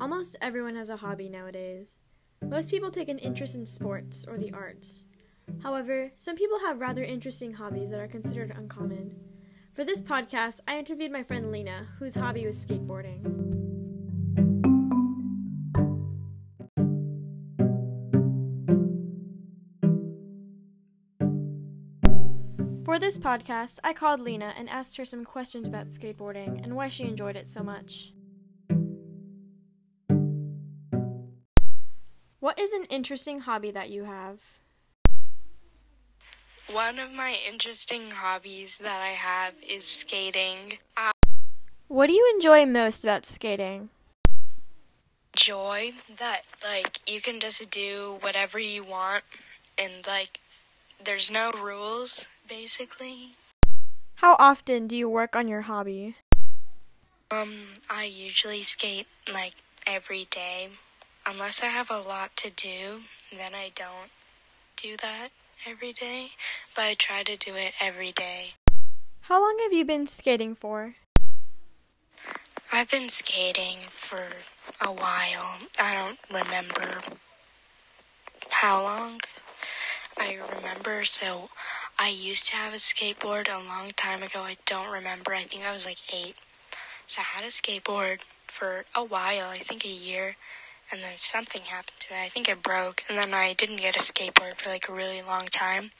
Almost 0.00 0.36
everyone 0.40 0.76
has 0.76 0.88
a 0.88 0.96
hobby 0.96 1.28
nowadays. 1.28 2.00
Most 2.42 2.70
people 2.70 2.90
take 2.90 3.10
an 3.10 3.18
interest 3.18 3.54
in 3.54 3.66
sports 3.66 4.24
or 4.26 4.38
the 4.38 4.50
arts. 4.50 5.04
However, 5.62 6.10
some 6.16 6.36
people 6.36 6.58
have 6.60 6.80
rather 6.80 7.02
interesting 7.04 7.52
hobbies 7.52 7.90
that 7.90 8.00
are 8.00 8.08
considered 8.08 8.50
uncommon. 8.56 9.14
For 9.74 9.84
this 9.84 10.00
podcast, 10.00 10.60
I 10.66 10.78
interviewed 10.78 11.12
my 11.12 11.22
friend 11.22 11.52
Lena, 11.52 11.86
whose 11.98 12.14
hobby 12.14 12.46
was 12.46 12.64
skateboarding. 12.64 13.20
For 22.86 22.98
this 22.98 23.18
podcast, 23.18 23.80
I 23.84 23.92
called 23.92 24.20
Lena 24.20 24.54
and 24.56 24.70
asked 24.70 24.96
her 24.96 25.04
some 25.04 25.26
questions 25.26 25.68
about 25.68 25.88
skateboarding 25.88 26.64
and 26.64 26.74
why 26.74 26.88
she 26.88 27.04
enjoyed 27.04 27.36
it 27.36 27.46
so 27.46 27.62
much. 27.62 28.14
What 32.40 32.58
is 32.58 32.72
an 32.72 32.84
interesting 32.84 33.40
hobby 33.40 33.70
that 33.70 33.90
you 33.90 34.04
have? 34.04 34.38
One 36.72 36.98
of 36.98 37.12
my 37.12 37.36
interesting 37.46 38.12
hobbies 38.12 38.78
that 38.78 39.02
I 39.02 39.08
have 39.10 39.52
is 39.60 39.84
skating. 39.84 40.78
I 40.96 41.12
What 41.88 42.06
do 42.06 42.14
you 42.14 42.32
enjoy 42.34 42.64
most 42.64 43.04
about 43.04 43.26
skating? 43.26 43.90
Joy 45.36 45.92
that 46.18 46.44
like 46.64 47.06
you 47.06 47.20
can 47.20 47.40
just 47.40 47.70
do 47.70 48.16
whatever 48.22 48.58
you 48.58 48.84
want 48.84 49.22
and 49.76 50.06
like 50.06 50.40
there's 51.04 51.30
no 51.30 51.50
rules 51.52 52.24
basically. 52.48 53.34
How 54.14 54.36
often 54.38 54.86
do 54.86 54.96
you 54.96 55.10
work 55.10 55.36
on 55.36 55.46
your 55.46 55.62
hobby? 55.62 56.16
Um 57.30 57.76
I 57.90 58.04
usually 58.04 58.62
skate 58.62 59.08
like 59.30 59.56
every 59.86 60.24
day 60.30 60.70
unless 61.26 61.62
I 61.62 61.66
have 61.66 61.90
a 61.90 62.00
lot 62.00 62.36
to 62.36 62.50
do, 62.50 63.02
then 63.36 63.54
I 63.54 63.70
don't 63.74 64.10
do 64.76 64.96
that 65.02 65.28
every 65.66 65.92
day, 65.92 66.30
but 66.74 66.82
I 66.82 66.94
try 66.94 67.22
to 67.22 67.36
do 67.36 67.54
it 67.54 67.72
every 67.80 68.12
day. 68.12 68.54
How 69.22 69.40
long 69.40 69.58
have 69.62 69.72
you 69.72 69.84
been 69.84 70.06
skating 70.06 70.54
for? 70.54 70.94
I've 72.72 72.90
been 72.90 73.08
skating 73.08 73.78
for 73.90 74.24
a 74.80 74.92
while. 74.92 75.56
I 75.78 75.94
don't 75.94 76.18
remember 76.32 77.00
how 78.48 78.82
long. 78.82 79.20
I 80.18 80.38
remember, 80.56 81.04
so 81.04 81.50
I 81.98 82.08
used 82.08 82.48
to 82.48 82.56
have 82.56 82.72
a 82.72 82.76
skateboard 82.76 83.48
a 83.48 83.58
long 83.66 83.92
time 83.96 84.22
ago. 84.22 84.40
I 84.40 84.56
don't 84.66 84.92
remember. 84.92 85.34
I 85.34 85.44
think 85.44 85.64
I 85.64 85.72
was 85.72 85.84
like 85.84 85.98
eight. 86.12 86.36
So 87.06 87.20
I 87.20 87.24
had 87.24 87.44
a 87.44 87.48
skateboard 87.48 88.20
for 88.46 88.84
a 88.94 89.04
while, 89.04 89.48
I 89.48 89.58
think 89.58 89.84
a 89.84 89.88
year, 89.88 90.36
and 90.90 91.02
then 91.02 91.16
something 91.16 91.62
happened 91.62 91.96
to 92.00 92.14
it. 92.14 92.18
I 92.18 92.28
think 92.28 92.48
it 92.48 92.62
broke, 92.62 93.02
and 93.08 93.18
then 93.18 93.34
I 93.34 93.54
didn't 93.54 93.76
get 93.78 93.96
a 93.96 94.00
skateboard 94.00 94.56
for 94.56 94.68
like 94.68 94.88
a 94.88 94.92
really 94.92 95.22
long 95.22 95.48
time. 95.48 95.90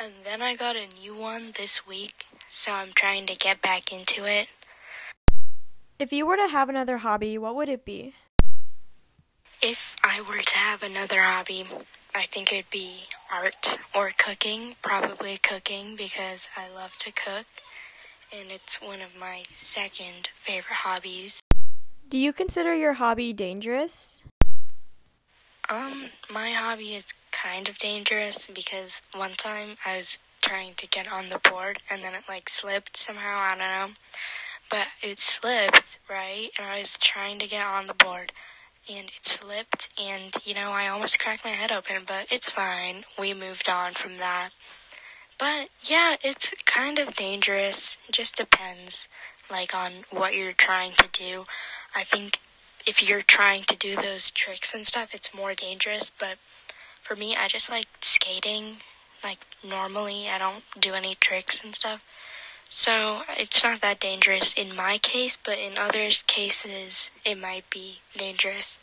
And 0.00 0.12
then 0.24 0.40
I 0.42 0.56
got 0.56 0.76
a 0.76 0.86
new 0.86 1.14
one 1.14 1.52
this 1.56 1.86
week, 1.86 2.24
so 2.48 2.72
I'm 2.72 2.92
trying 2.94 3.26
to 3.26 3.36
get 3.36 3.60
back 3.60 3.92
into 3.92 4.24
it. 4.24 4.48
If 5.98 6.12
you 6.12 6.26
were 6.26 6.36
to 6.36 6.48
have 6.48 6.68
another 6.68 6.98
hobby, 6.98 7.36
what 7.36 7.54
would 7.56 7.68
it 7.68 7.84
be? 7.84 8.14
If 9.60 9.96
I 10.02 10.22
were 10.22 10.40
to 10.40 10.56
have 10.56 10.82
another 10.82 11.20
hobby, 11.20 11.66
I 12.14 12.26
think 12.26 12.52
it'd 12.52 12.70
be 12.70 13.02
art 13.32 13.78
or 13.94 14.10
cooking. 14.16 14.76
Probably 14.80 15.36
cooking 15.36 15.96
because 15.96 16.48
I 16.56 16.72
love 16.74 16.96
to 17.00 17.12
cook 17.12 17.46
and 18.32 18.50
it's 18.50 18.80
one 18.80 19.00
of 19.00 19.18
my 19.18 19.42
second 19.54 20.28
favorite 20.34 20.76
hobbies. 20.84 21.40
Do 22.10 22.18
you 22.18 22.32
consider 22.32 22.74
your 22.74 22.94
hobby 22.94 23.32
dangerous? 23.32 24.24
Um, 25.68 26.06
my 26.28 26.50
hobby 26.50 26.96
is 26.96 27.06
kind 27.30 27.68
of 27.68 27.78
dangerous 27.78 28.48
because 28.52 29.02
one 29.14 29.34
time 29.34 29.76
I 29.86 29.98
was 29.98 30.18
trying 30.42 30.74
to 30.78 30.88
get 30.88 31.06
on 31.06 31.28
the 31.28 31.38
board 31.38 31.78
and 31.88 32.02
then 32.02 32.14
it 32.14 32.24
like 32.28 32.48
slipped 32.48 32.96
somehow, 32.96 33.38
I 33.38 33.50
don't 33.50 33.58
know. 33.60 33.94
But 34.68 34.88
it 35.04 35.20
slipped, 35.20 36.00
right? 36.10 36.48
And 36.58 36.66
I 36.66 36.80
was 36.80 36.98
trying 37.00 37.38
to 37.38 37.46
get 37.46 37.64
on 37.64 37.86
the 37.86 37.94
board 37.94 38.32
and 38.92 39.06
it 39.06 39.24
slipped 39.24 39.88
and 39.96 40.34
you 40.44 40.54
know, 40.54 40.72
I 40.72 40.88
almost 40.88 41.20
cracked 41.20 41.44
my 41.44 41.52
head 41.52 41.70
open, 41.70 42.02
but 42.08 42.26
it's 42.32 42.50
fine. 42.50 43.04
We 43.16 43.34
moved 43.34 43.68
on 43.68 43.94
from 43.94 44.18
that. 44.18 44.50
But 45.38 45.68
yeah, 45.84 46.16
it's 46.24 46.48
kind 46.66 46.98
of 46.98 47.14
dangerous. 47.14 47.98
It 48.08 48.16
just 48.16 48.34
depends 48.34 49.06
like 49.48 49.74
on 49.74 50.04
what 50.10 50.34
you're 50.34 50.52
trying 50.52 50.92
to 50.98 51.08
do. 51.12 51.44
I 51.94 52.04
think 52.04 52.38
if 52.86 53.02
you're 53.02 53.22
trying 53.22 53.64
to 53.64 53.76
do 53.76 53.96
those 53.96 54.30
tricks 54.30 54.74
and 54.74 54.86
stuff, 54.86 55.10
it's 55.12 55.34
more 55.34 55.54
dangerous. 55.54 56.10
But 56.18 56.38
for 57.02 57.16
me, 57.16 57.36
I 57.36 57.48
just 57.48 57.70
like 57.70 57.86
skating. 58.00 58.76
Like 59.22 59.40
normally, 59.62 60.28
I 60.28 60.38
don't 60.38 60.64
do 60.78 60.94
any 60.94 61.14
tricks 61.14 61.60
and 61.62 61.74
stuff. 61.74 62.02
So 62.68 63.22
it's 63.36 63.62
not 63.62 63.80
that 63.80 64.00
dangerous 64.00 64.54
in 64.54 64.74
my 64.74 64.98
case, 64.98 65.36
but 65.44 65.58
in 65.58 65.76
others' 65.76 66.22
cases, 66.22 67.10
it 67.24 67.36
might 67.36 67.68
be 67.68 67.98
dangerous. 68.16 68.78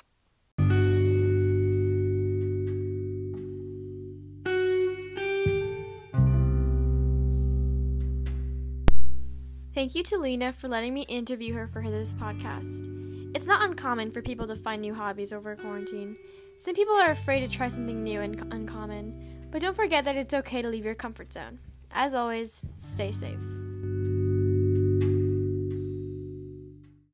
Thank 9.77 9.93
you 9.93 10.01
to 10.05 10.17
Lena 10.17 10.53
for 10.53 10.67
letting 10.67 10.95
me 10.95 11.01
interview 11.03 11.53
her 11.53 11.67
for 11.67 11.83
this 11.83 12.15
podcast. 12.15 12.87
It's 13.35 13.45
not 13.45 13.63
uncommon 13.63 14.09
for 14.09 14.23
people 14.23 14.47
to 14.47 14.55
find 14.55 14.81
new 14.81 14.95
hobbies 14.95 15.31
over 15.31 15.55
quarantine. 15.55 16.17
Some 16.57 16.73
people 16.73 16.95
are 16.95 17.11
afraid 17.11 17.41
to 17.41 17.47
try 17.47 17.67
something 17.67 18.01
new 18.01 18.21
and 18.21 18.41
uncommon, 18.51 19.47
but 19.51 19.61
don't 19.61 19.75
forget 19.75 20.03
that 20.05 20.15
it's 20.15 20.33
okay 20.33 20.63
to 20.63 20.67
leave 20.67 20.83
your 20.83 20.95
comfort 20.95 21.31
zone. 21.31 21.59
As 21.91 22.15
always, 22.15 22.63
stay 22.73 23.11
safe. 23.11 23.37